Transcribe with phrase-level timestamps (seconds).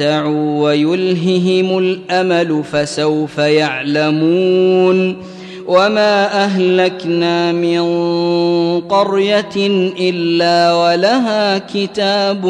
[0.00, 5.16] يتمتعوا ويلههم الأمل فسوف يعلمون
[5.66, 7.80] وما أهلكنا من
[8.80, 9.56] قرية
[10.00, 12.46] إلا ولها كتاب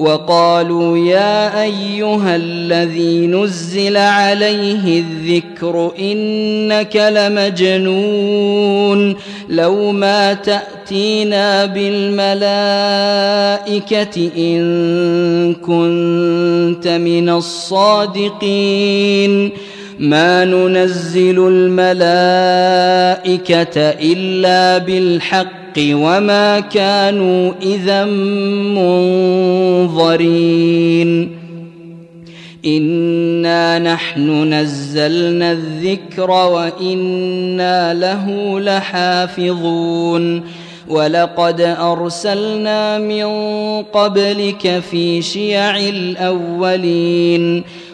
[0.00, 6.96] وقالوا يا أيها الذي نزل عليه الذكر إنك
[7.76, 8.36] لمجنون
[9.48, 12.30] لو ما تأتينا بالملائكة
[14.36, 18.70] إن كنت من الصادقين.
[19.98, 21.90] ما ننزل الملائكة
[23.80, 28.04] إلا بالحق وما كانوا إذا
[29.84, 31.30] منظرين.
[32.66, 40.42] إنا نحن نزلنا الذكر وإنا له لحافظون.
[40.88, 43.26] ولقد أرسلنا من
[43.82, 47.64] قبلك في شيع الأولين.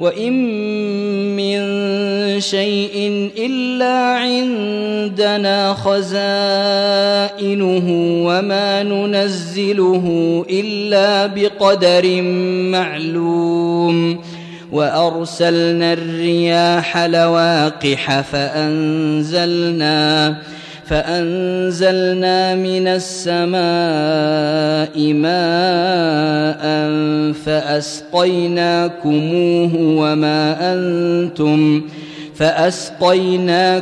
[0.00, 0.32] وان
[1.36, 1.58] من
[2.40, 6.16] شيء الا عندنا خزائنه
[8.26, 12.22] وما ننزله الا بقدر
[12.72, 14.18] معلوم
[14.72, 19.88] وارسلنا الرياح لواقح فانزلنا
[20.88, 23.58] فأنزلنا من السماء
[25.12, 26.62] ماء
[27.44, 28.90] فأسقيناكموه
[29.76, 31.82] وما أنتم
[32.34, 33.78] فأسقيناكموه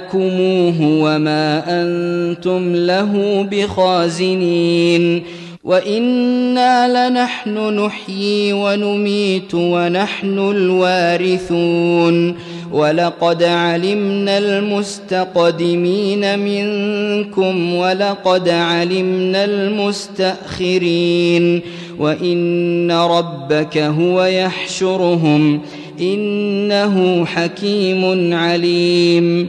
[0.80, 5.22] وما أنتم له بخازنين
[5.66, 12.36] وإنا لنحن نحيي ونميت ونحن الوارثون
[12.72, 21.60] ولقد علمنا المستقدمين منكم ولقد علمنا المستأخرين
[21.98, 25.60] وإن ربك هو يحشرهم
[26.00, 29.48] إنه حكيم عليم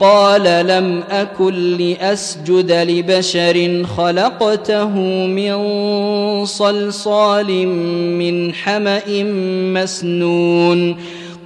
[0.00, 4.88] قال لم أكن لأسجد لبشر خلقته
[5.26, 5.54] من
[6.44, 7.66] صلصال
[8.18, 9.22] من حمأ
[9.74, 10.96] مسنون.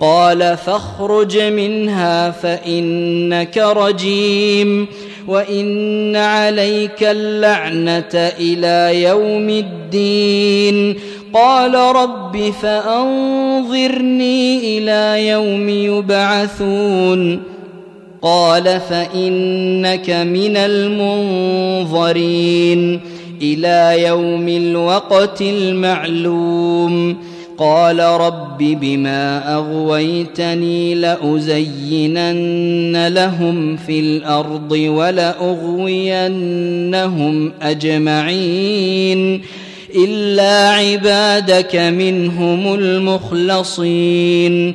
[0.00, 4.86] قال فاخرج منها فإنك رجيم.
[5.28, 10.96] وإن عليك اللعنة إلى يوم الدين.
[11.32, 17.53] قال رب فأنظرني إلى يوم يبعثون.
[18.24, 23.00] قال فإنك من المنظرين
[23.42, 27.16] إلى يوم الوقت المعلوم.
[27.58, 35.42] قال رب بما أغويتني لأزينن لهم في الأرض ولأغوينهم
[37.62, 39.42] أجمعين.
[39.96, 44.74] إلا عبادك منهم المخلصين.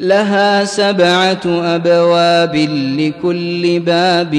[0.00, 2.56] لها سبعة أبواب
[2.98, 4.34] لكل باب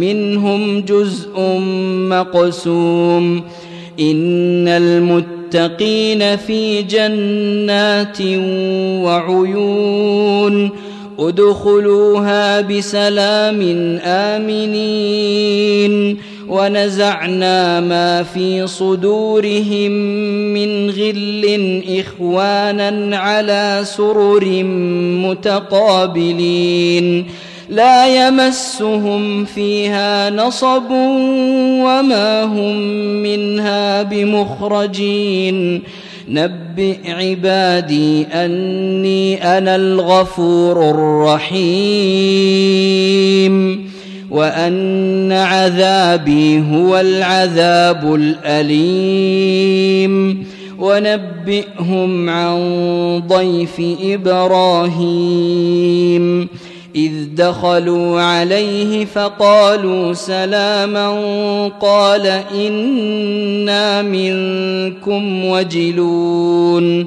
[0.00, 1.40] منهم جزء
[2.10, 3.42] مقسوم.
[4.00, 8.18] إن المتقين في جنات
[9.04, 10.70] وعيون.
[11.18, 13.60] ادخلوها بسلام
[14.04, 15.10] آمنين.
[16.50, 19.90] ونزعنا ما في صدورهم
[20.54, 24.44] من غل إخوانا على سرر
[25.30, 27.26] متقابلين.
[27.68, 32.76] لا يمسهم فيها نصب وما هم
[33.22, 35.82] منها بمخرجين.
[36.28, 41.90] نبئ عبادي أني أنا الغفور الرحيم.
[44.30, 50.10] وأن عذابي هو العذاب الأليم.
[50.78, 52.62] ونبئهم عن
[53.28, 56.48] ضيف إبراهيم.
[56.96, 61.08] إذ دخلوا عليه فقالوا سلاما.
[61.80, 67.06] قال إنا منكم وجلون.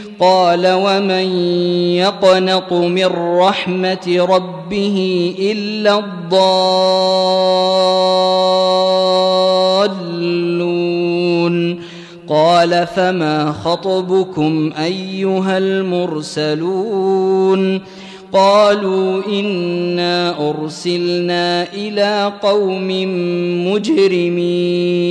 [0.21, 1.35] قال ومن
[1.97, 3.05] يقنط من
[3.39, 6.61] رحمة ربه إلا الضالون
[12.29, 17.01] قال فما خطبكم أيها المرسلون
[18.33, 22.87] قالوا إنا أرسلنا إلى قوم
[23.67, 25.10] مجرمين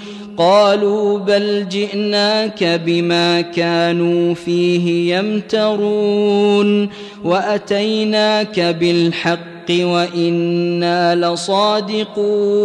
[0.37, 6.89] قالوا بل جئناك بما كانوا فيه يمترون
[7.23, 12.55] وأتيناك بالحق وإنا لصادقون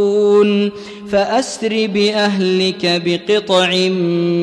[1.10, 3.70] فأسر بأهلك بقطع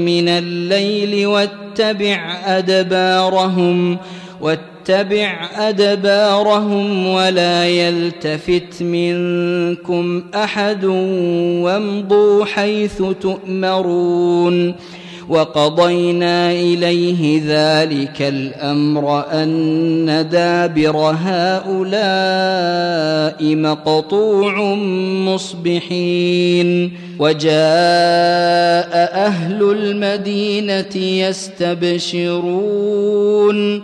[0.05, 3.97] من الليل واتبع أدبارهم
[4.41, 10.85] واتبع أدبارهم ولا يلتفت منكم أحد
[11.63, 14.75] وامضوا حيث تؤمرون
[15.29, 21.75] وقضينا إليه ذلك الأمر أن دابر هؤلاء
[23.55, 24.63] مقطوع
[25.33, 27.53] مصبحين وجاء
[29.25, 30.95] أهل المدينة
[32.25, 33.83] يستبشرون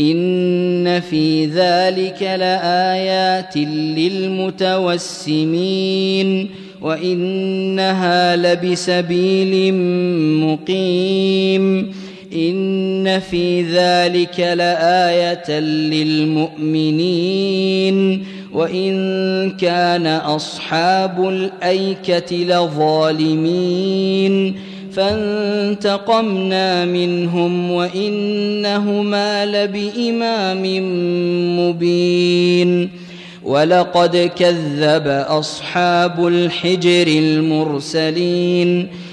[0.00, 3.56] ان في ذلك لايات
[5.16, 9.74] للمتوسمين وانها لبسبيل
[10.44, 11.92] مقيم
[12.34, 15.60] ان في ذلك لايه
[16.70, 17.20] للمؤمنين
[18.52, 23.90] وان كان اصحاب الايكه لظالمين
[25.00, 30.62] فانتقمنا منهم وإنهما لبإمام
[31.60, 32.90] مبين
[33.44, 38.88] ولقد كذب أصحاب الحجر المرسلين